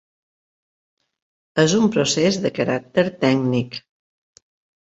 És 1.63 1.77
un 1.81 1.85
procés 1.97 2.39
de 2.47 2.53
caràcter 2.57 3.05
tècnic. 3.27 3.79